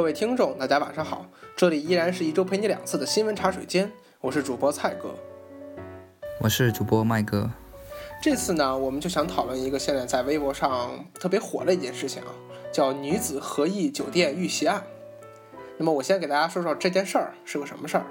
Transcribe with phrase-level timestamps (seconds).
[0.00, 5.14] 各位听众，大家晚上好，这里依然是一周陪你两次的新闻茶水间，我是主播蔡哥，
[6.40, 7.50] 我是主播麦哥。
[8.22, 12.32] 这次呢，我们就想讨论一个现在在微博上特别火的一件事情啊，
[12.72, 14.82] 叫女子合意酒店遇袭案。
[15.76, 18.06] 那么我先给大家说说这件事儿是个什么事儿。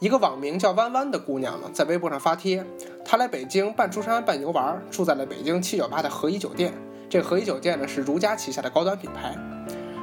[0.00, 2.66] 一个网名叫弯弯的姑娘呢，在微博上发帖，
[3.04, 6.74] 她来北京半出差半游玩，住在了北京七九八的合一酒店。
[7.08, 9.36] 这个合一酒店呢，是如家旗下的高端品牌。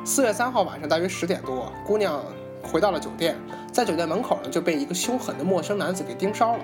[0.06, 2.22] 四月三号晚上大约十点多，姑娘
[2.62, 3.38] 回到了酒店，
[3.72, 6.60] 在酒店门口呢就被一个凶狠的陌生男子给盯梢了。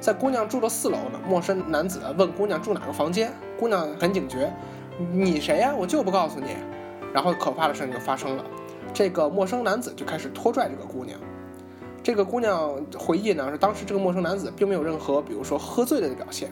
[0.00, 4.52] 在姑娘住的四楼呢，陌生男子问姑娘住哪个房间，姑娘很警觉，
[5.10, 5.74] 你谁呀？
[5.74, 6.48] 我就不告诉你。
[7.14, 8.44] 然后可怕的事情就发生了，
[8.92, 11.18] 这个陌生男子就开始拖拽这个姑娘。
[12.02, 16.50] 这个姑娘回忆呢，是当时这个陌生男子并没有任何，比如说喝醉了的表现。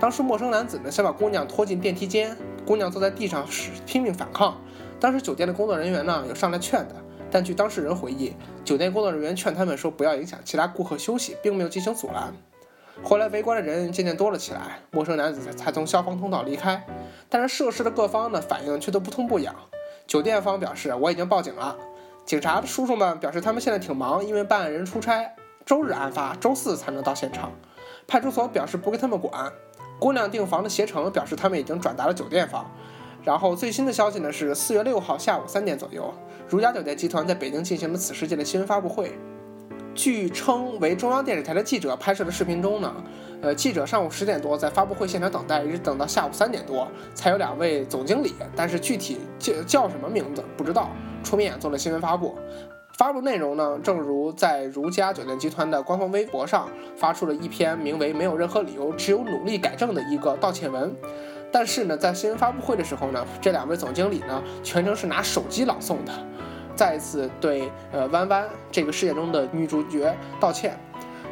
[0.00, 2.36] 当时陌生男子呢想把姑娘拖进电梯间，
[2.66, 4.56] 姑娘坐在地上使拼命反抗。
[5.02, 6.94] 当时酒店的工作人员呢有上来劝的，
[7.28, 12.32] 但据当事人回忆，酒店工作人员劝他们说不要影响其他顾客休息，并没有进行阻拦。
[13.02, 16.86] 后来围观的人渐渐多了起来，陌生男子才从消防通道离开。
[17.28, 19.52] 但是涉事的各方呢反应却都不痛不痒。
[20.06, 21.76] 酒店方表示我已经报警了，
[22.24, 25.34] 警察叔叔们表示他们现在挺忙，因为办案人出差，
[25.66, 27.50] 周日案发，周四才能到现场。
[28.06, 29.52] 派出所表示不归他们管。
[29.98, 32.70] 姑娘订房的携程表示他们已经转达了酒店方。
[33.24, 36.12] 然后最新的消息呢是四月六号下午三点左右，
[36.48, 39.12] 如家酒店集团在北京进行了此事件的新闻发布会。
[39.94, 42.94] 据称为中央电视台的记者拍摄的视频中呢，
[43.42, 50.88] 呃，记者上午十点多在发布会现场等待，一直等到下午三点多，才有两位总经理，但是具体叫叫什么名字不知道，
[51.22, 52.34] 出面做了新闻发布。
[52.96, 60.94] 发布内容呢，正如在如家酒店集团的官方微博上发出了一篇名为“没有任何理由，只有努力改正”的一个道歉文。
[61.52, 66.12] 但是呢，在新闻发布会的时候呢，这两位总经理呢，全程是拿手机朗诵的，
[66.74, 70.76] 再一次对呃弯弯这个事件中的女主角道歉。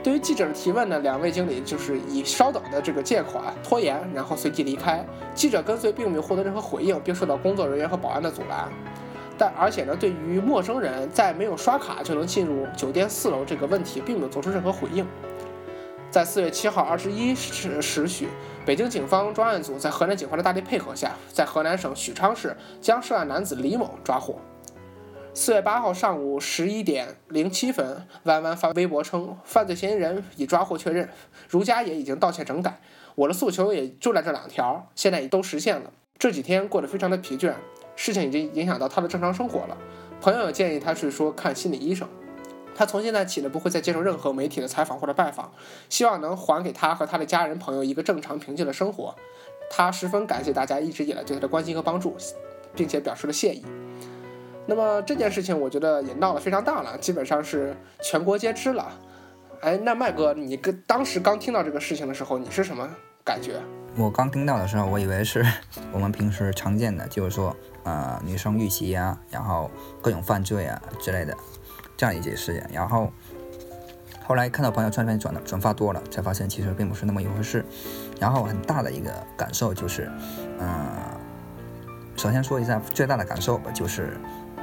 [0.02, 5.04] 对于记者的提问呢，两位经理就是以稍等的这个借口拖延，然后随即离开。
[5.34, 8.68] 记者跟随并没有获得任何回应，并受到工作人员和保安的阻拦。
[9.36, 15.06] 但而且呢，对于陌生人在没有刷卡就能进入酒店四楼这个问题，并没有做出任何回应。
[16.10, 18.28] 在四月七号二十一时时许，
[18.66, 24.36] 北京警方专案组在河南警方的大力配合下，在河南省许昌市将涉案男子李某抓获。
[25.32, 31.08] 四月八号上午十一点零七分，弯弯发微博称，犯罪嫌疑人已抓获确认，
[31.48, 32.80] 如家也已经道歉整改，
[33.14, 35.90] 我的诉求也就在这两条，现在也都实现了。
[36.18, 37.54] 这几天过得非常的疲倦，
[37.96, 39.76] 事情已经影响到他的正常生活了。
[40.20, 42.06] 朋友建议他去说看心理医生。
[42.80, 45.52] 他从现在起呢，不会再接受任何媒体的采访或者拜访，
[45.90, 49.14] 希望能还给他和他的家人朋友一个正常平静的生活。
[49.70, 52.16] 他十分感谢大家一直以来对他的关心和帮助，
[52.74, 53.62] 并且表示了谢意。
[54.64, 58.90] 那么这件事情，我觉得也闹得非常大了，基本上是全国皆知了。
[59.60, 62.88] 哎，那麦哥，你跟当时刚听到这个事情的时候，你是什么
[63.22, 63.60] 感觉？
[63.94, 65.44] 我刚听到的时候，我以为是
[65.92, 67.54] 我们平时常见的，就是说，
[67.84, 69.70] 呃，女生遇袭啊，然后
[70.00, 71.36] 各种犯罪啊之类的。
[72.00, 73.12] 这样一件事情，然后
[74.26, 77.62] 后来看到朋友圈里面转的转发多了，才发现其实并不是那么一回事。
[78.18, 80.10] 然后很大的一个感受就是，
[80.58, 80.66] 嗯，
[82.16, 84.16] 首先说一下最大的感受吧，就是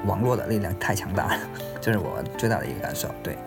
[0.07, 1.39] 网络的力量太强大了，
[1.79, 3.07] 这是我最大的一个感受。
[3.21, 3.37] 对，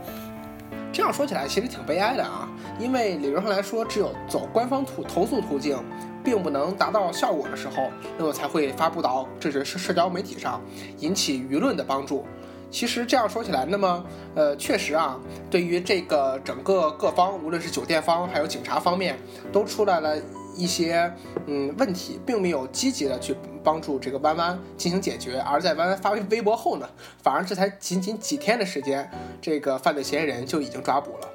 [0.93, 5.77] 这样说起来其实挺悲哀的啊，因为理论上来说，只有走官方途投诉途径，
[6.23, 10.61] 并不能达到效果的时候，那么才会发布到这是社社交媒体上，
[10.99, 12.25] 引起舆论的帮助。
[12.71, 15.19] 其实这样说起来，那么，呃，确实啊，
[15.51, 19.19] 对于这个整个各方，无论是酒店方还有警察方面，
[19.53, 20.17] 都出来了
[20.57, 21.13] 一些
[21.47, 23.35] 嗯问题，并没有积极的去
[23.65, 25.41] 帮助这个弯弯进行解决。
[25.41, 26.89] 而在弯弯发微微博后呢，
[27.23, 31.29] 反而这才仅仅几天的时间，这个犯罪嫌疑人就已经抓捕了。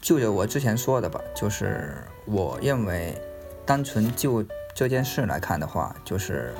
[0.00, 3.14] 就着我之前说的吧，就是我认为，
[3.64, 4.44] 单纯就
[4.74, 6.52] 这件事来看的话，就是，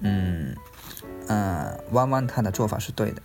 [0.00, 0.54] 嗯。
[1.28, 3.20] 嗯，弯弯他的做法是对的，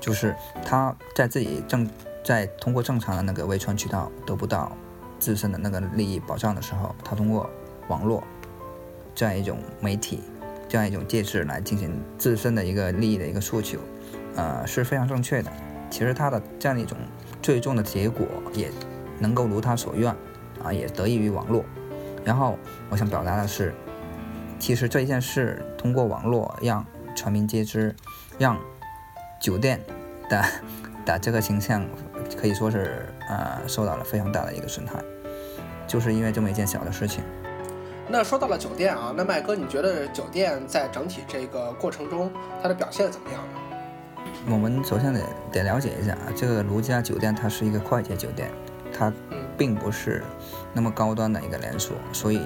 [0.00, 1.86] 就是他在自己正
[2.24, 4.72] 在通过正常的那个维权渠道得不到
[5.18, 7.48] 自身的那个利益保障的时候，他通过
[7.88, 8.24] 网络
[9.14, 10.22] 这样一种媒体
[10.66, 13.78] 这样一种介质来进行自身的一个利益的一个诉求，
[14.36, 15.52] 呃是非常正确的。
[15.90, 16.96] 其实他的这样一种
[17.42, 18.70] 最终的结果也
[19.18, 20.14] 能够如他所愿
[20.62, 21.62] 啊，也得益于网络。
[22.24, 22.58] 然后
[22.88, 23.74] 我想表达的是。
[24.58, 26.84] 其实这一件事通过网络让
[27.14, 27.94] 全民皆知，
[28.38, 28.58] 让
[29.40, 29.80] 酒店
[30.28, 30.44] 的
[31.06, 31.86] 的这个形象
[32.36, 35.02] 可以说是呃受到了非常大的一个损害，
[35.86, 37.22] 就是因为这么一件小的事情。
[38.08, 42.30] 那说到了酒店啊，那麦哥，你觉得酒店在整体这个过程中，
[42.62, 44.50] 它的表现怎么样呢？
[44.50, 45.20] 我们首先得
[45.52, 48.50] 得了解一下啊，这个如家酒店它是一个快捷酒店，
[48.96, 49.12] 它
[49.58, 50.22] 并不是
[50.72, 52.40] 那么高端的一个连锁，所以，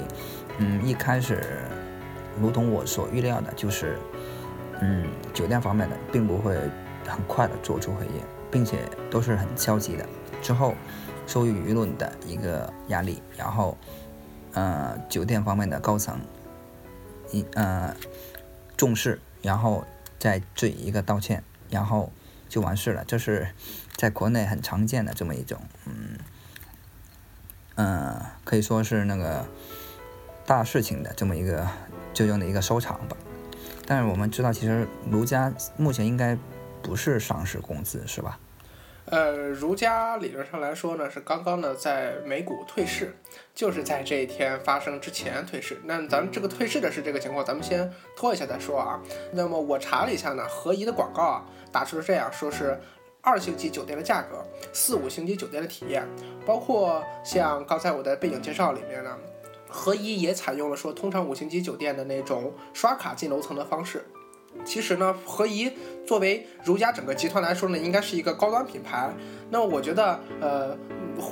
[0.58, 1.40] 嗯，一开始，
[2.40, 3.98] 如同我所预料的，就是，
[4.80, 6.56] 嗯，酒店方面的并不会
[7.06, 8.78] 很快的做出回应，并且
[9.10, 10.06] 都是很消极的。
[10.42, 10.74] 之后，
[11.26, 13.76] 受于舆论的一个压力，然后。
[14.54, 16.20] 呃，酒店方面的高层，
[17.30, 17.96] 一呃
[18.76, 19.82] 重视，然后
[20.18, 22.12] 再致以一个道歉，然后
[22.50, 23.02] 就完事了。
[23.06, 23.48] 这是
[23.96, 26.18] 在国内很常见的这么一种，嗯，
[27.76, 29.46] 呃，可以说是那个
[30.44, 31.66] 大事情的这么一个
[32.12, 33.16] 最终的一个收场吧。
[33.86, 36.36] 但是我们知道，其实如家目前应该
[36.82, 38.38] 不是上市公司，是吧？
[39.06, 43.14] 呃，如家理论上来说呢，是刚刚呢在美股退市，
[43.52, 45.76] 就是在这一天发生之前退市。
[45.84, 49.00] 那咱们这个退市的是这个情况，咱们先拖一下再说啊。
[49.32, 52.78] 那么我查了一下呢，合宜的广告啊，打出了这样说是
[53.20, 56.06] 二星级酒店的价格，四五星级酒店的体验，
[56.46, 59.10] 包括像刚才我的背景介绍里面呢，
[59.72, 64.04] 合宜也采用了说通常五星级酒店的那种刷卡进楼层的方式。
[64.66, 65.72] 其实呢，合宜
[66.06, 69.10] 作为如家整个集团来说呢，应该是一个高端品牌。
[69.48, 70.76] 那我觉得，呃，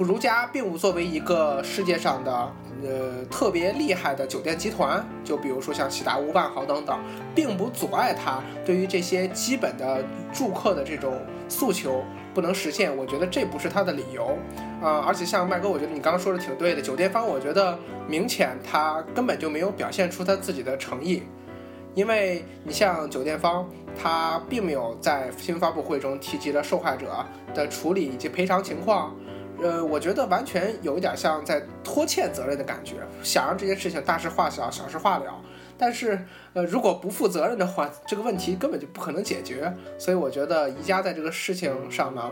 [0.01, 2.51] 如家并不作为一个世界上的
[2.83, 6.99] 呃特别厉害的酒店集团，就比如说像喜达屋、万豪等等，
[7.35, 11.19] 并不阻碍他对于这些基本的住客的这种
[11.49, 12.03] 诉求
[12.35, 12.95] 不能实现。
[12.97, 14.37] 我觉得这不是他的理由
[14.83, 15.05] 啊。
[15.07, 17.79] 而且像麦哥，我觉得你刚刚说的挺对的，酒店方我觉得
[18.09, 21.23] 明显他根本就没有表现出他自己的诚意。
[21.93, 23.69] 因为你像酒店方，
[24.01, 29.13] 他并没有在新闻发布会中提及了受害者的处理以及赔偿情况，
[29.63, 35.25] 呃，我觉得完全有一点像在拖欠责任的感觉，想让这件事情大事化小，小事化了。
[35.77, 36.19] 但是，
[36.53, 39.73] 呃，如果不负责任的话，这个问题根本就不可能解决。
[39.99, 42.31] 所以我觉得宜家在这个事情上呢，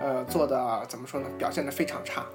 [0.00, 2.26] 呃，做的怎么说呢，表现的非常差。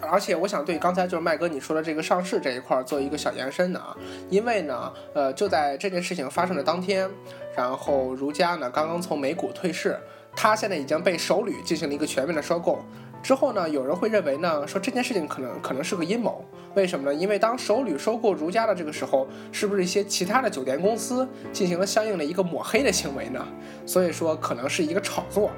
[0.00, 3.96] 而且我想对刚才就是麦哥你说的这个上市这一块做一个小延伸的啊，
[4.28, 7.10] 因为呢，呃，就在这件事情发生的当天，
[7.56, 9.98] 然后如家呢刚刚从美股退市，
[10.36, 12.84] 它现在已经被首旅进行了一个全面的收购。
[13.22, 17.14] 之后呢，有人会认为呢，说这件事情可能可能是个阴谋，为什么呢？
[17.14, 23.44] 因为当首旅收购如家的这个时候，是不是一些其他的酒店公司进行了相应的一个抹黑的行为呢？
[23.84, 25.50] 所以说可能是一个炒作，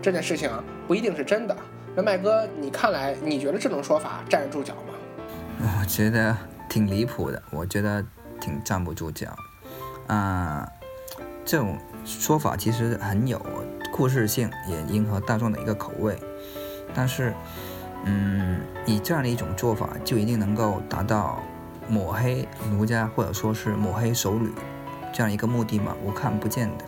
[0.00, 0.50] 这件事情
[0.86, 1.56] 不一定是真的。
[1.96, 4.94] 那麦哥，你看来你觉得这种说法站得住脚吗？
[5.80, 6.36] 我觉得
[6.68, 8.04] 挺离谱的，我觉得
[8.40, 9.34] 挺站不住脚。
[10.06, 10.70] 啊，
[11.44, 13.40] 这种说法其实很有
[13.90, 16.16] 故事性，也迎合大众的一个口味。
[16.96, 17.34] 但是，
[18.04, 21.42] 嗯，以这样的一种做法，就一定能够达到
[21.88, 24.50] 抹黑奴家或者说是抹黑首旅
[25.12, 25.94] 这样一个目的吗？
[26.02, 26.84] 我看不见的。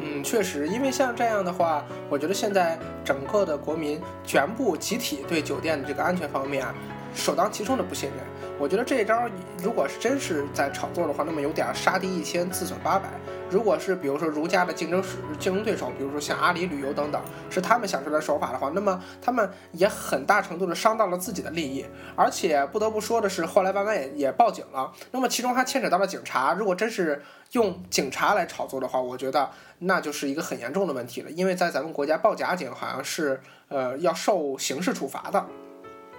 [0.00, 6.66] 嗯确实，因为像这样的话，我觉得现在整个的国民全部集体对酒店的这个安全方面
[7.14, 8.18] 首当其冲的不信任。
[8.58, 9.28] 我觉得这一招，
[9.62, 13.08] 如果是真是在炒作的话，那么有点杀敌一千自损八百。
[13.50, 15.02] 如果是比如说如家的竞争
[15.38, 21.84] 竞争对手，比如说像阿里旅游等等，是他们想出来手法的话，那么他们也很大程度的伤到了自己的利益。
[22.16, 26.54] 而且不得不说的是，后来万万也也报警了，那么其中还牵扯到了警察。
[26.54, 35.44] 如果真是用警察来炒作的话，我觉得那就是一个很严重的问题了，因为在咱们国家报假警好像是呃要受刑事处罚的。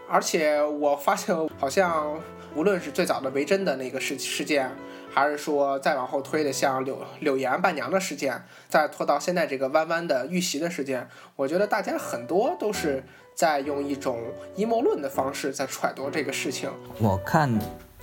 [0.07, 2.19] 而且我发现，好像
[2.55, 4.71] 无论是最早的维珍的那个事事件，
[5.13, 14.19] 还是说再往后推的像柳柳岩伴娘的事件，再拖到现在这个弯弯的遇袭的事件，我觉得大家很多都是在用一种
[14.55, 16.69] 阴谋论的方式在揣度这个事情。
[17.00, 17.51] 我看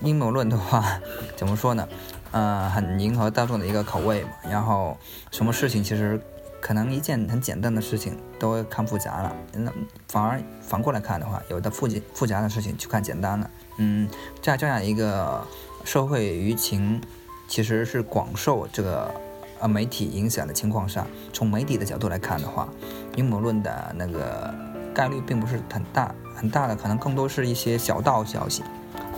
[0.01, 1.01] 阴谋论的话，
[1.37, 1.89] 怎么说呢？
[2.33, 4.31] 呃，很迎合大众的一个口味嘛。
[4.51, 4.97] 然后
[5.31, 6.21] 什么事情其实。
[6.63, 9.73] 可能一件很简单的事情都看复杂了，那
[10.07, 13.51] 反而反过来看的话，有的复杂复杂的事情就看简单了。
[13.79, 14.09] 嗯，
[14.41, 15.45] 在这样一个
[15.85, 17.03] 社会舆情
[17.49, 19.13] 其实是广受这个
[19.59, 22.69] 呃媒体影响的情况下，从媒体的角度来看的话，
[23.17, 24.55] 阴谋论的那个
[24.95, 28.63] 概率并不是很大，很大的可能更多是一些小道消息。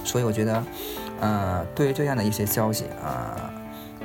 [0.02, 0.64] 所以我觉得，
[1.20, 3.52] 呃，对于这样的一些消息啊，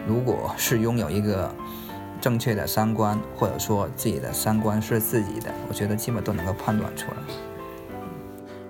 [0.05, 1.49] 如果是拥有一个。
[2.21, 7.48] 正确的三观，或者说自己的三观是自己的，我觉得基本都能够判断出来。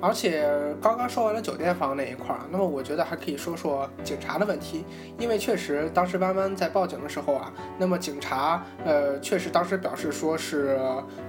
[0.01, 0.47] 而且
[0.81, 4.85] 刚刚说完了酒店房那一块儿，那么我觉得还可以说说警察的问题，
[5.17, 10.79] 因为确实当时弯弯在报警的时候啊，那么警察呃确实当时表示说是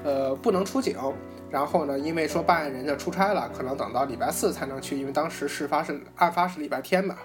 [0.04, 0.96] 呃不能出警，
[1.50, 7.16] 然后呢，因为说办案人家出差了，可能等到礼拜四才能去，因为当时事发是案发是礼拜天嘛。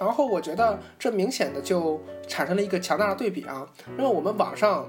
[0.00, 3.64] 然后我觉得这明显的就产生了一个强大的对比啊。
[3.96, 4.86] 那么我们网上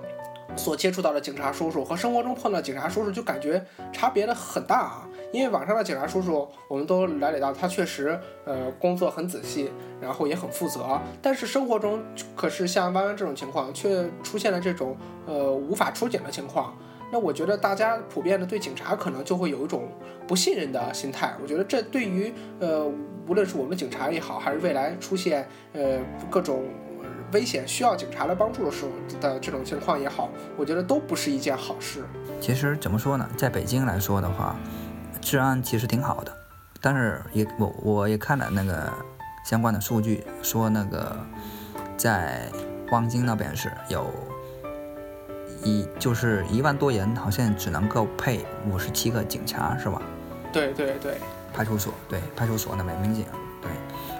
[0.55, 5.07] 所接触到的警察叔叔和生活中碰到警察叔叔就感觉差别的很大啊。
[5.31, 9.71] 因为网上的警察叔叔，我们都了解到他确实呃工作很仔细，
[10.01, 10.99] 然后也很负责。
[11.21, 12.03] 但是生活中
[12.35, 14.95] 可是像弯弯这种情况，却出现了这种
[15.25, 16.75] 呃无法出警的情况。
[17.13, 19.89] 那我觉得大家普遍的对警察可能就会有一种
[20.27, 21.33] 不信任的心态。
[21.41, 22.85] 我觉得这对于呃
[23.27, 26.63] 无论是我们警察也好，还是未来出现呃各种
[27.33, 32.03] 危险需要警察来帮助的时候的这种情况也好，我觉得都不是一件好事。
[32.39, 34.55] 其实怎么说呢，在北京来说的话，
[35.21, 36.35] 治安其实挺好的，
[36.81, 38.91] 但是也我我也看了那个
[39.45, 41.15] 相关的数据，说那个
[41.95, 42.49] 在
[42.91, 44.11] 望京那边是有。
[45.63, 50.01] 一就是一万多人，好像只能够配五十七个警察，是吧？
[50.51, 51.17] 对对对，
[51.53, 53.27] 派出所对派出所那边民警
[53.61, 53.69] 对，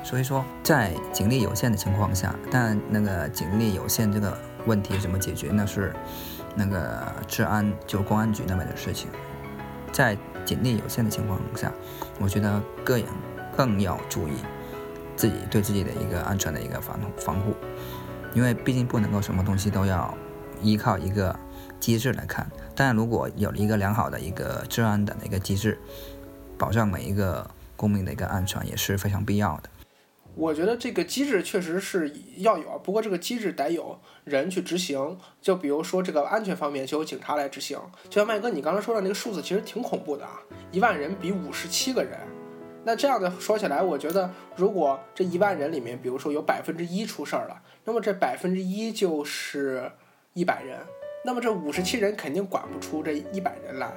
[0.03, 5.50] 所以说在警力有限的情况下，但那个警力有限这个问题怎么解决？
[5.51, 5.91] 那是
[6.53, 9.10] 那个治安就公安局那边的事情。
[9.91, 11.71] 在警力有限的情况下，
[12.19, 13.05] 我觉得个人
[13.55, 14.33] 更要注意
[15.15, 17.53] 自己对自己的一个安全的一个防防护，
[18.33, 20.13] 因为毕竟不能够什么东西都要。
[20.63, 21.36] 依靠一个
[21.79, 25.75] 机制来看，当然，如果有了一个良好的一个治安的一个机制，
[26.55, 29.71] 保障每一个公民的一个安全也是非常必要的。
[30.36, 35.18] 我觉得这个机制确实是要有，不过这个机制得有人去执行。
[35.42, 37.78] 就比如说这个安全方面，就由警察来执行。
[38.10, 40.40] 就像麦哥你刚才说的那个数字，其实挺恐怖的啊，
[40.72, 42.18] 一万人比五十七个人。
[42.84, 49.92] 那这样的说起来，我觉得如果这一万人里面，比如说有百分之一出事儿了，那么这百分之一就是。
[50.34, 50.80] 一百人，
[51.26, 53.92] 那么这五十七人肯定管不出这一百人来。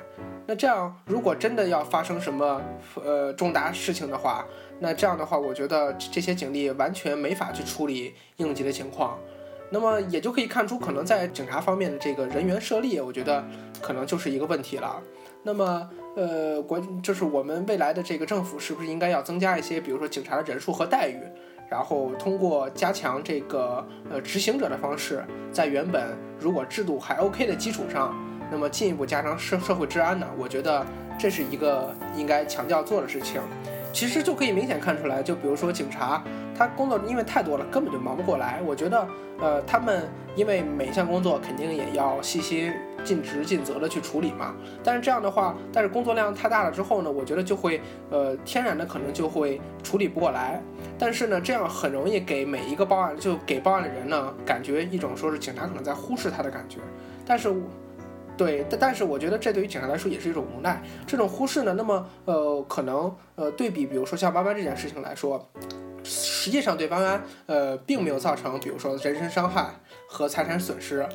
[0.49, 2.61] 那这样，如果真的要发生什么
[3.05, 4.45] 呃重大事情的话，
[4.81, 9.19] 那这样的话，我觉得这些警力完全没法去处理应急的情况。
[9.71, 13.45] 那么也就可以看出，可能在警察方面的这个人员设立，我觉得
[13.81, 15.01] 可能就是一个问题了。
[15.43, 21.19] 那么呃，国就是我们未来的这个政府是不是应该要增加一些，比如说警察的人数和待遇？
[21.69, 28.15] 然后通过加强这个呃执行者的方式，在原本如果制度还 OK 的基础上，
[28.53, 30.27] 那么进一步加强社社会治安呢？
[30.39, 30.87] 我觉得
[31.19, 33.41] 这是一个应该强调做的事情。
[33.95, 36.23] 其实就可以明显看出来，就比如说警察，
[36.59, 38.61] 他工作因为太多了，根本就忙不过来。
[38.67, 39.07] 我觉得，
[39.39, 40.03] 呃，他们
[40.35, 42.73] 因为每一项工作肯定也要细心、
[43.05, 44.53] 尽职尽责的去处理嘛。
[44.83, 50.61] 但是这样的话，但是工作量太大了之后呢，我觉得就会，呃，天然的可能就会处理不过来。
[50.99, 56.79] 但是呢，这样很容易给每一个报案就给报案的人呢，感觉一种说是警察可能在忽视他的感觉。
[57.25, 57.55] 但是。
[58.37, 60.83] 对，但但是我觉得这对于警察来说也是一种无奈。
[61.07, 65.49] 这种忽视呢，那么呃，可能呃，对比比如说像弯弯这件事情来说，
[66.03, 69.75] 实际上对弯弯呃并没有造成比如说人身伤害
[70.09, 71.07] 和财产损失。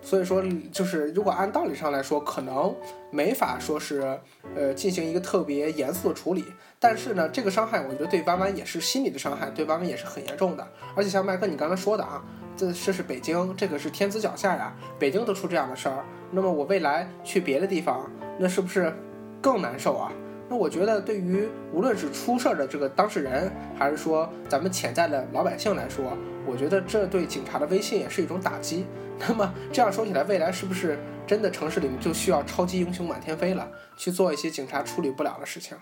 [0.00, 0.40] 所以说，
[0.72, 2.72] 就是如果按道理上来说，可能
[3.10, 4.16] 没法说是
[4.54, 6.44] 呃进行一个特别严肃的处理。
[6.78, 10.64] 但是呢，这个伤害我觉得对弯弯也是心理的伤害，对弯弯也是很严重的。
[10.94, 12.22] 而且像麦克你刚才说的啊。
[12.58, 14.74] 这这是北京，这个是天子脚下呀。
[14.98, 18.92] 北京都出这样的事儿，那么我未来去别的地方，那是不是
[19.40, 20.10] 更难受啊？
[20.50, 28.84] 那我觉得，对于无论是出事儿的这个当事人，还是说咱们潜在的老百姓来说，我觉得这对警察的威信也是一种打击。
[29.28, 35.76] 那么这样说起来，未来是不是真的城市里面就需要超级英雄满天飞了，去做一些警察处理不了的事情？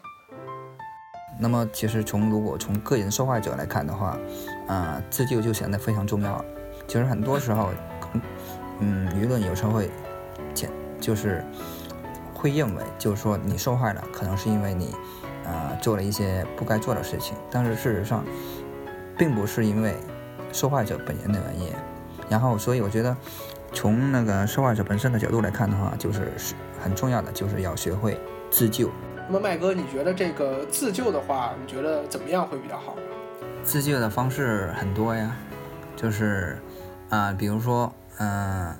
[1.38, 4.18] 那么，其实从如果从个人受害者来看的话，
[4.66, 6.44] 啊，自救就显得非常重要了。
[6.86, 7.70] 其实很多时候，
[8.80, 9.90] 嗯，舆论有时候会，
[10.54, 11.44] 前就是
[12.32, 14.94] 会认为，就是说你受害了，可能是因为你，
[15.44, 17.36] 呃，做了一些不该做的事情。
[17.50, 18.24] 但是事实上，
[19.18, 19.96] 并不是因为
[20.52, 21.72] 受害者本人的原因。
[22.28, 23.16] 然后，所以我觉得，
[23.72, 26.32] 从那个受害者本身的角度来看的话，就是
[26.82, 28.18] 很重要的，就是要学会
[28.50, 28.90] 自救。
[29.26, 33.02] 那么，麦哥，你觉得这个自救的话，你觉得怎么样会比较好呢？
[33.64, 35.36] 自救的方式很多呀，
[35.96, 36.56] 就是。
[37.08, 38.76] 啊，比如说，嗯，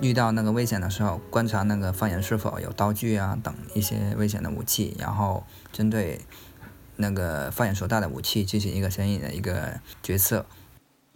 [0.00, 6.20] 遇到那个危险的时候，观察那个犯人是否有刀具啊等一些危险的武器，然后针对
[6.96, 10.46] 那个犯人所带的武器进行一个相应的一个决策。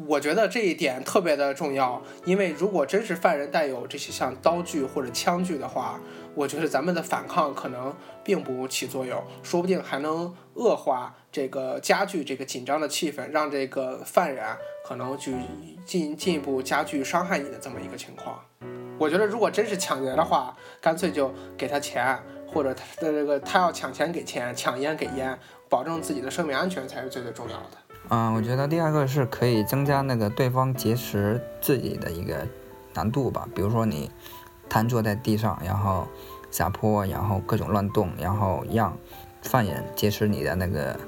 [0.07, 6.00] 我觉得这一点特别的重要，因为如果真是犯人带有这些像刀具或者枪具的话，
[6.37, 14.47] 我觉得咱们的反抗可能并不起作用，说不定还能恶化这个加剧这个紧张的气氛，让这个犯人
[14.87, 15.35] 可能去
[15.85, 18.40] 进进一步加剧伤害你的这么一个情况。
[18.99, 25.37] 我觉得如果真是抢劫的话，干脆就给他钱，或者他的这个他要抢钱给钱，抢烟给烟，
[25.69, 27.88] 保证自己的生命安全才是最最重要的。
[28.10, 32.46] 嗯，我觉得第二个是可以增加那个对方劫持自己的一个
[32.94, 34.10] 难度吧，比如说你
[34.68, 36.06] 瘫坐在地上，然后
[36.50, 38.96] 下坡，然后各种乱动，然后让
[39.42, 40.98] 犯人劫持你的那个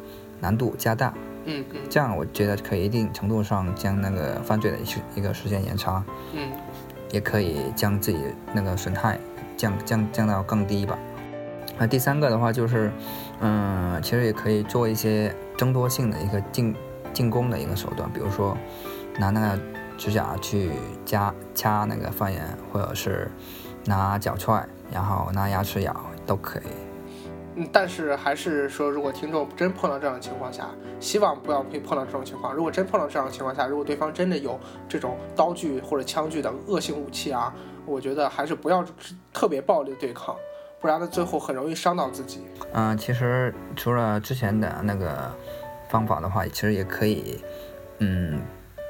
[0.40, 1.14] 难度加大。
[1.46, 6.04] 嗯嗯这样我觉得可以一定程度上将那个犯罪的时一个时间延长，
[6.34, 6.50] 嗯
[7.10, 8.18] 也可以将自己
[8.52, 9.18] 那个损害
[9.56, 10.98] 降降降到更低吧。
[11.78, 12.92] 那第三个的话就是，
[13.40, 16.76] 嗯，其实也可以做一些争夺性的一个进
[17.12, 18.56] 进攻的一个手段，比如说
[19.18, 19.58] 拿那个
[19.96, 20.70] 指甲去
[21.04, 23.30] 夹掐那个犯人，或者是
[23.84, 25.94] 拿脚踹，然后拿牙齿咬
[26.26, 26.72] 都可以。
[27.56, 30.68] 嗯，但是还是说，如果听众真碰到这样的情况下，
[31.00, 32.54] 希望不要会碰到这种情况。
[32.54, 37.52] 如果真碰到这样的情况下，如果对方真的有这种刀具或者枪具等恶性武器啊，
[37.86, 38.84] 我觉得还是不要
[39.32, 40.36] 特别暴力的对抗，
[40.80, 42.46] 不然呢，最后很容易伤到自己。
[42.72, 45.34] 嗯，其实除了之前的那个
[45.90, 47.42] 方法的话，其实也可以，
[47.98, 48.40] 嗯，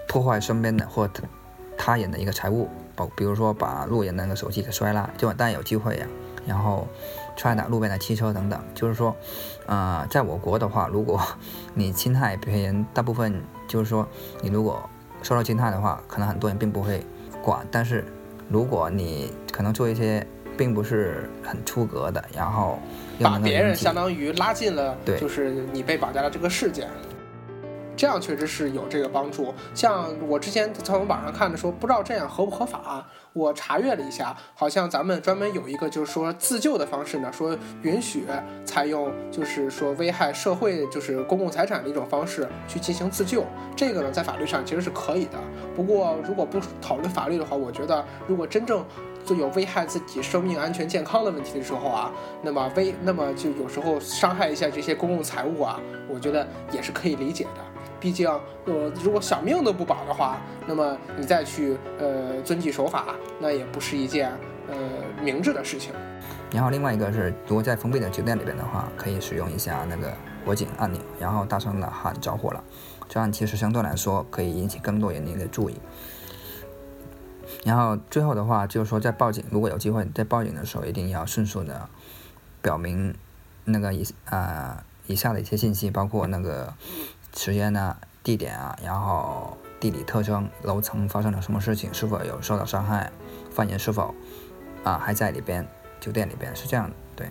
[0.07, 1.09] 破坏身边的或
[1.77, 6.07] 他人的一个财物，包比如说把路人的那个手机给摔烂，就一旦有机会呀、
[6.47, 6.87] 然后
[7.37, 8.61] 踹打路边的汽车等等。
[8.75, 9.17] 就是说，
[9.67, 11.19] 呃，在我国的话，如果
[11.73, 14.07] 你侵害别人，大部分就是说，
[14.43, 14.87] 你如果
[15.23, 17.03] 受到侵害的话，可能很多人并不会
[17.43, 18.05] 管，但是
[18.51, 20.27] 如果你可能做一些
[20.59, 22.79] 并不是很出格的，然后
[23.21, 26.89] 把别人相当于拉进了，就是你被绑架的这个事件。
[27.97, 29.53] 这样确实是有这个帮助。
[29.75, 33.07] 像我之前从网上看的说，不知道这样合不合法。
[33.35, 38.25] 我查阅了一下，好像咱们专门有一个就是说自救的方式呢，说允许
[38.65, 43.45] 采用就是说危害社会就是公共财产的一种方式去进行自救。
[43.77, 45.39] 这个呢，在法律上其实是可以的。
[45.77, 48.83] 不过如果不讨论法律的话，我觉得如果真正
[49.31, 52.11] 就有危害自己生命安全健康的问题的时候啊，
[52.43, 55.79] 那么危那么就有时候伤害一下这些公共财物啊，
[56.13, 57.61] 我觉得也是可以理解的。
[58.01, 58.29] 毕竟，
[58.65, 64.33] 呃，如果小命都不保的话，那么你再去呃遵纪守法，那也不是一件
[64.69, 64.75] 呃
[65.23, 65.93] 明智的事情。
[66.51, 70.13] 然后另外一个是，如果在封闭的酒店里边的话，可以使用一下那个
[70.45, 72.65] 火警按钮，然后大声的喊着火了，
[73.09, 75.77] 这样其实相对来说可以引起更多人的注意。
[77.65, 81.89] 然后最后的话就是说，在报警，如果有机会在报警的时候，一定要迅速的
[82.63, 83.15] 表明
[83.65, 86.73] 那个以呃以下的一些信息，包括那个
[87.37, 93.13] 时间啊、地点啊，然后地理特征、楼层发生了什么事情，是否有受到伤害，
[93.51, 94.15] 犯人是否
[94.83, 95.69] 啊还在里边，
[96.01, 97.29] 酒店里边是这样的，对。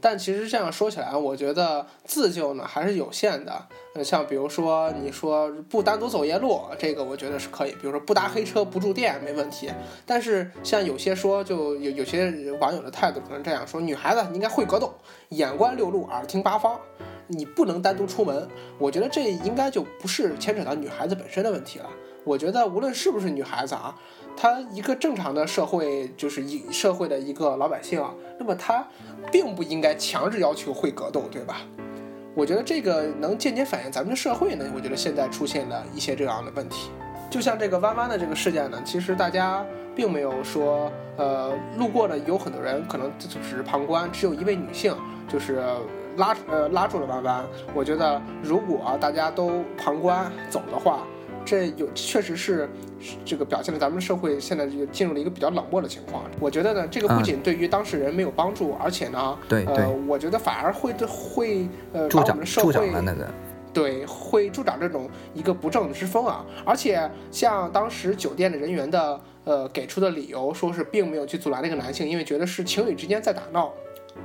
[0.00, 3.66] 但其实这样说起来，我觉得自救呢还是有限的。
[4.02, 7.70] 像比如说你说不单独走夜路，这个我觉得是可以。
[7.72, 9.70] 比如说不搭黑车、不住店没问题。
[10.04, 14.92] 但是像有些说，就有有些网友的态度可能这样说：女孩子应该会格斗，
[15.28, 16.78] 眼观六路，耳听八方，
[17.28, 18.48] 你不能单独出门。
[18.78, 21.88] 我觉得这应该就不是牵扯到女孩子本身的问题了。
[22.24, 23.94] 我觉得无论是不是女孩子啊，
[24.36, 28.86] 他一个正常的社会就是一社会的一个老百姓啊，那么他
[29.30, 31.62] 并不应该强制要求会格斗，对吧？
[32.34, 34.64] 我觉得这个能间接反映咱们的社会呢。
[34.74, 36.90] 我觉得现在出现了一些这样的问题，
[37.30, 44.96] 就像这个弯弯的这个事件呢，其实大家并没有说，呃，路过的有很多人可能只是旁观，只有一位女性
[45.28, 45.62] 就是
[46.16, 47.44] 拉呃拉住了弯弯。
[47.72, 51.06] 我觉得如果大家都旁观走的话，
[51.44, 52.68] 这有确实是
[53.24, 56.24] 这个表现了咱们社会现在这个进入了一个比较冷漠的情况。
[56.40, 63.28] 我觉得呢，这个不仅对于当事人没有帮助，而且呢，呃对对，，我觉得反而会对会呃助长把我们的社助长那个，
[63.72, 66.44] 对会助长这种一个不正之风啊。
[66.64, 73.72] 而且像当时酒店的人员的呃给出的理由，说是并没有去阻拦那个男性，因为觉得是情侣之间在打闹。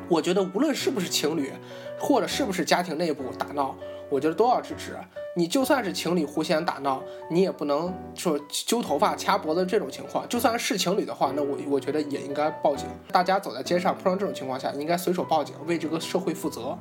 [0.08, 1.52] 我觉得无论是不是情侣，
[2.00, 3.76] 或者是不是家庭内部打闹，
[4.10, 4.98] 我觉得都要制止。
[5.36, 10.28] 你就算是情侣互相打闹，你也不能说揪头发、掐脖子这种情况。
[10.28, 12.88] 就算是情侣的话，那我我觉得也应该报警。
[13.12, 16.78] 大家走在街上碰上这种情况下，应该随手报警，为这个社会负责。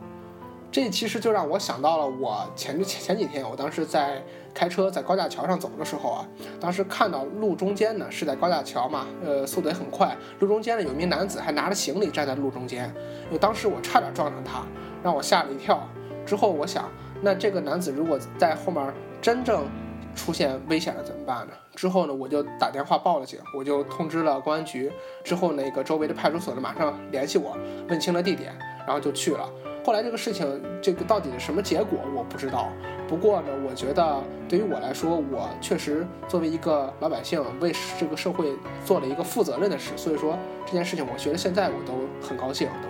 [0.71, 6.29] 这其实就让我想到了我前前前几天，我当时在开车在高架桥上走的时候啊，
[6.61, 12.93] 当时看到路中间呢是在高架桥嘛，呃，速度也很快，路中间呢有一名男子还拿着行李站在路中间，
[13.41, 14.62] 当时我差点撞上他，
[15.03, 15.81] 让我吓了一跳。
[16.27, 19.66] 之后我想，那这个男子如果在后面真正
[20.14, 21.52] 出现危险了怎么办呢？
[21.74, 24.90] 之后呢，我就打电话报了警，我就通知了公安局。
[25.22, 27.57] 之后那个周围的派出所呢，马上联系我，
[27.88, 28.52] 问清了地点，
[28.85, 29.48] 然后就去了。
[29.85, 32.68] 后来这个事情这个到底是什么结果我不知道。
[33.07, 38.52] 不过呢，我觉得对于我来说，我确实作为一个老百姓，为这个社会
[38.85, 39.92] 做了一个负责任的事。
[39.96, 41.94] 所以说这件事情，我觉得现在我都
[42.26, 42.66] 很高兴。
[42.68, 42.88] 都。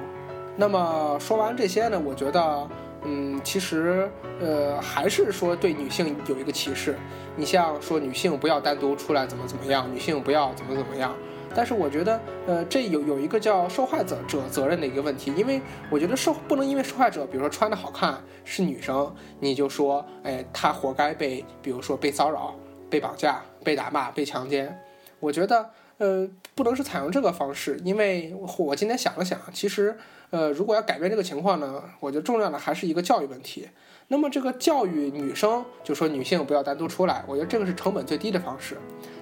[0.56, 2.68] 那么说完这些呢，我觉得。
[3.04, 6.96] 嗯，其实，呃，还是说对女性有一个歧视。
[7.36, 11.14] 你像说女性不要单独出来怎么怎么样，女性不要怎么怎么样。
[11.54, 22.54] 但是我觉得，呃，这有有一个叫受害者者责任的一个问题，因为我觉得受不能因为受害者，比如说穿的好看是女生，你就说，哎，她活该被，比如说被骚扰、
[22.90, 24.78] 被绑架、被打骂、被强奸。
[25.20, 29.96] 我觉得，呃，不能是采用这个方式，因为我今天想了想，其实。
[30.30, 33.68] 呃，如果要改变这个情况呢，我觉得重要的还是一个教育问题。
[34.08, 38.76] 那么这个教育女生，就说女性不要单独出来，我觉得这个是成本最低的方式。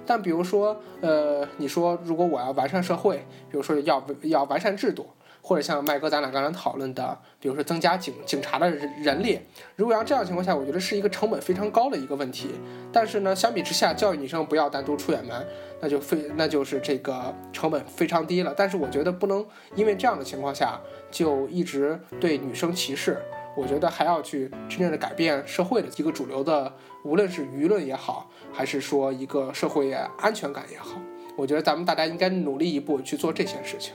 [0.05, 3.17] 但比如说，呃，你说如果我要完善社会，
[3.49, 5.07] 比如说要要完善制度。
[5.39, 9.39] 或者像麦哥咱俩刚才讨论的，比如说增加警警察的人人力，
[9.77, 12.49] 如果要这样情况下，我觉得是一个成本非常高的一个问题。
[12.91, 15.47] 但是呢，相比之下，教育女生不要单独出远门，
[15.79, 18.53] 那就非那就是这个成本非常低了。
[18.55, 20.79] 但是我觉得不能因为这样的情况下
[21.11, 23.19] 就一直对女生歧视，
[23.55, 30.99] 我觉得还要去真正的改变社会的一个主流的，无论是舆论也好，还是说一个社会安全感也好，
[31.35, 33.93] 我觉得咱们大家应该努力一步去做这些事情。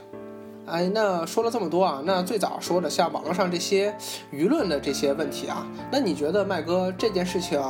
[0.65, 3.93] 哎，那说了这么多啊，那最早说的像网络上这些
[4.31, 7.61] 舆论的这些问题啊，那你觉得麦哥这件事情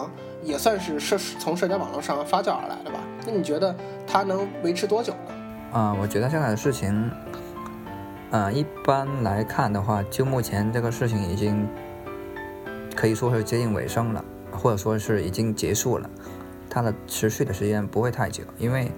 [0.43, 3.03] 也算是社从社交网络上发酵而来的吧？
[3.25, 5.79] 那你觉得它能维持多久呢？
[5.79, 7.09] 啊，我觉得现在的事情，
[8.31, 11.67] 呃，一般来看的话，就目前这个事情已经
[12.95, 16.09] 可以说是接近尾声了，或者说是已经结束了，
[16.69, 18.91] 它的持续的时间不会太久，因为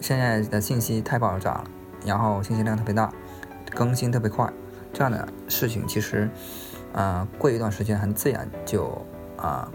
[0.00, 1.64] 现在的信息太爆炸了。
[2.06, 3.12] 然后信息量特别大，
[3.74, 4.50] 更新特别快，
[4.90, 6.30] 这样的事情其实，
[6.94, 9.04] 呃，过一段时间很自然就
[9.36, 9.70] 啊，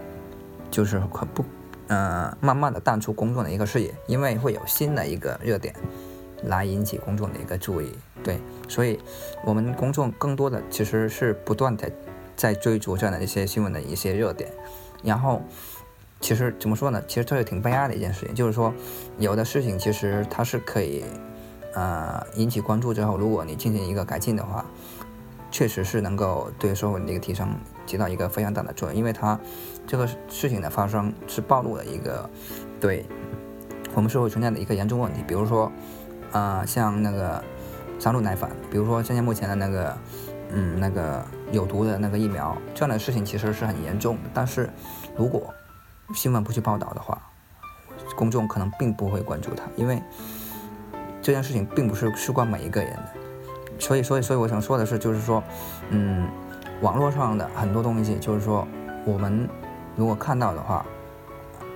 [0.72, 1.44] 就是可不，
[1.88, 5.74] 呃，慢慢的淡出公众的一个视野，因为会有新的一个热点
[6.44, 8.98] 来引起公众的一个注意，对，所以
[9.44, 11.90] 我们公众更多的其实是不断的
[12.36, 14.52] 在追逐这样的一些新闻的一些热点，
[15.02, 15.42] 然后
[16.20, 17.02] 其实怎么说呢？
[17.06, 18.72] 其实这是挺悲哀的一件事情，就是说
[19.18, 21.04] 有的事情其实它是可以。
[21.74, 24.64] 呃，引起关注之后，如果你进行一个改进的话，
[25.56, 27.48] 确实是能够对社会的一个提升
[27.86, 28.98] 起到一个非常大的作用。
[28.98, 29.40] 因为它
[29.86, 32.28] 这个事情的发生是暴露了一个
[32.78, 33.06] 对
[33.94, 35.72] 我们社会存在的一个严重问题，比如说，
[36.32, 37.42] 呃，像那个
[37.98, 39.98] 三鹿奶粉，比如说现在目前的那个，
[40.50, 44.28] 嗯，那个有毒的那个疫苗，这样的事情其实是很严重的。
[44.34, 44.68] 但是
[45.16, 45.54] 如果
[46.14, 47.18] 新闻不去报道的话，
[48.14, 50.02] 公众可能并不会关注它，因为。
[51.22, 53.12] 这件事情并不是事关每一个人的，
[53.78, 55.42] 所以，所以，所以我想说的是，就是说，
[55.90, 56.28] 嗯，
[56.80, 58.66] 网络上的很多东西，就是说，
[59.04, 59.48] 我们
[59.96, 60.84] 如果看到的话，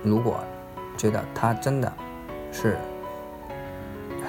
[0.03, 0.39] 如果
[0.97, 1.91] 觉得它真的
[2.51, 2.77] 是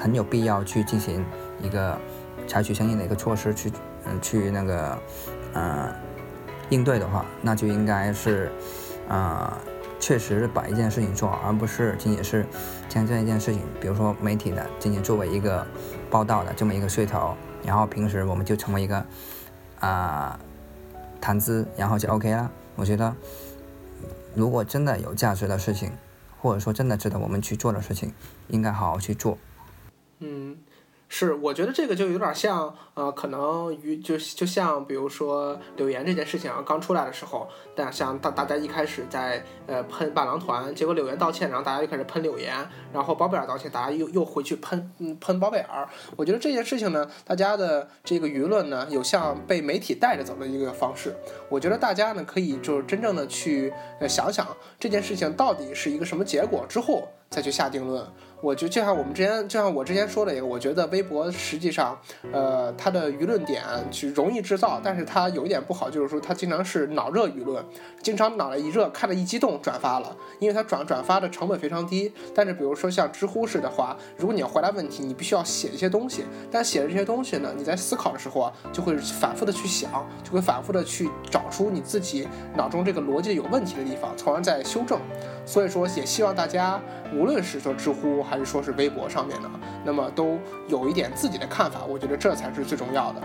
[0.00, 1.24] 很有必要去进行
[1.61, 1.98] 一个
[2.46, 3.72] 采取相应的一个措施去，
[4.04, 4.98] 嗯，去那个，
[5.54, 5.94] 呃，
[6.70, 8.50] 应对的话，那就应该是，
[9.08, 9.56] 啊。
[10.00, 12.44] 确实把一件事情做好，而不是仅仅是
[12.88, 15.64] 将这一件事情，比如说媒体的仅仅作为一个
[16.11, 19.05] 报道的这么一个噱头，然后平时我们就成为一个
[19.81, 20.38] 啊
[21.20, 22.51] 谈资，然后就 OK 了。
[22.77, 23.14] 我觉得，
[24.35, 25.92] 如果真的有价值的事情，
[26.40, 28.12] 或者说真的值得我们去做的事情，
[28.48, 29.38] 应该好好去做。
[30.20, 30.57] 嗯。
[31.14, 37.46] 是，我觉得这个就有点像，呃，可能与就就像比如说柳岩这件事情啊，刚出来的时候，
[37.77, 42.55] 但像大大家一开始在呃喷伴郎团，结果柳岩道歉，然后大家又开始喷柳岩，
[42.94, 45.87] 然后包贝尔道歉，大家又又回去喷嗯喷包贝尔。
[46.16, 51.14] 我觉得这件事情呢，大家的这个舆论呢，有像被媒体带着走的一个方式。
[51.51, 53.70] 我觉得大家呢，可以就是真正的去
[54.01, 54.46] 呃想想
[54.81, 58.03] 这件事情到底是一个什么结果之后再去下定论。
[58.42, 61.96] 我就就像我们之前，就像我之前说的一个，我觉得微博实际上，
[62.33, 67.64] 呃，它的舆论点去容易制造，但是它有一点不好，就是说它经常是脑热舆论，
[68.02, 72.12] 经常脑袋一热，看了一激动转发了，因为它转转发的成本非常低。
[72.35, 82.26] 但是比如说像知乎式的话，如果你要回答问题，你必须要写一些东西，但写的这些东西呢，你在思考的时候啊，就会反复的去想，就会反复的去找出你自己
[82.57, 84.98] 脑中这个逻辑有问题的地方，从而再修正。
[85.46, 86.81] 所以说，也希望大家
[87.14, 89.51] 无论是说知乎还是说是微博上面的，
[89.85, 93.21] 那么都有一点自己的看法，我觉得这才是最重要的。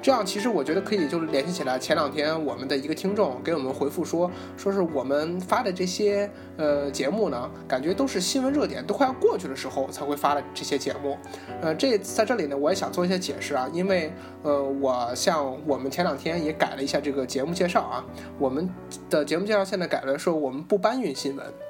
[0.00, 1.78] 这样其实我觉得可以就是联系起来。
[1.78, 11.16] 前两天我们的一个听众给我们回复说，说是我们发的这些呃节目呢，感觉都是新闻热点都快要过去的时候才会发的这些节目。
[11.60, 18.04] 呃，这在这里呢，我也想做一些解释啊，因为呃，我像我们前两天也改了一下这个节目介绍啊，
[18.38, 18.68] 我们
[19.08, 21.67] 的节目介绍现在改了，说我们不搬运新闻。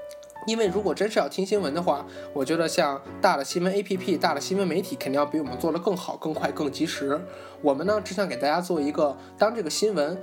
[0.48, 7.20] 因为如果真是要听新闻的话，我觉得像大的新闻 APP、大的新闻媒体肯定要比我们做的更好、更快、更及时。
[7.60, 10.18] 我们呢，只想给大家做一个，当这个新闻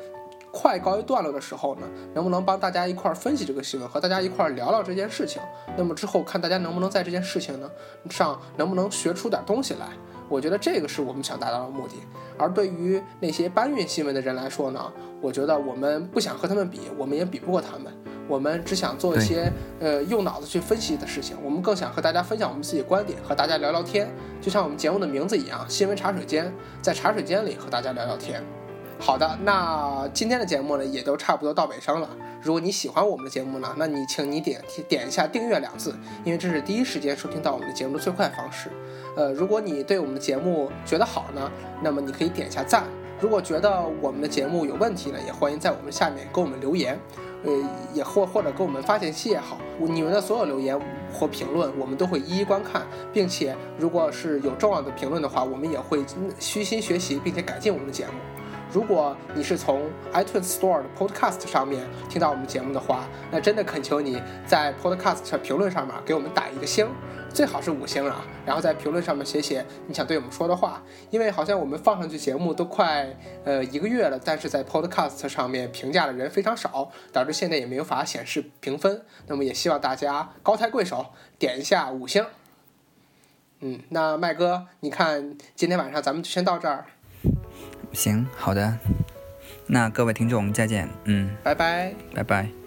[0.51, 5.39] 快告一段落的时候呢，能不能帮大家一块儿分析这个新闻，和大家一块儿聊聊这件事情？
[5.77, 7.69] 那么之后看大家能不能在这件事情呢
[8.09, 9.89] 上能不能学出点东西来？
[10.29, 11.95] 我觉得这个是我们想达到的目的。
[12.37, 17.93] 而对于那些搬运新闻的人来说呢，我觉得我们不想和他们比，我们也比不过他们。
[18.27, 24.09] 我们只想做一些呃用脑子去分析的事情，我们更想和大家分享我们自己观点，和大家聊聊天，
[24.41, 28.43] 就像我们节目的名字一样，新闻茶水间，在茶水间里和大家聊聊天。
[28.97, 32.09] 好的，那今天的节目呢，也都差不多到尾声了。
[32.41, 38.71] 如果你喜欢我们的节目呢，那你请你点点一下订阅两字，因为这是第一时间收听到我们的节目的最快方式。
[39.15, 41.51] 呃，如果你对我们的节目觉得好呢，
[41.81, 42.83] 那么你可以点一下赞。
[43.19, 46.99] 如果觉得我们的节目有问题呢，也欢迎在我们下面给我们留言。
[47.45, 47.51] 呃，
[47.93, 50.77] 也或或者给我们发信息也好，你们的所有留言
[51.13, 52.81] 或评论，我们都会一一观看，
[53.13, 56.03] 并且如果是有重要的评论的话，我们也会
[56.39, 58.13] 虚心学习，并且改进我们的节目。
[58.71, 66.87] 如果你是从 iTunes Store 的 Podcast 上面听到我们节目的话，那真的恳求你在 Podcast 评论上面给我们打一个星。
[67.33, 79.03] 最好是五星啊，然后在评论上面写写你想对我们说的话，因为好像我们放上去节目都快呃一个月了，但是在 Podcast 上面评价的人非常少，导致现在也没有法显示评分。
[79.27, 82.25] 那么也希望大家高抬贵手，点一下五星。
[83.59, 86.85] 嗯，那麦哥，你看今天晚上咱们就先到这儿。
[87.95, 88.77] 行，好的。
[89.65, 90.87] 那各位听众再见。
[91.05, 92.64] 嗯，拜拜，拜拜。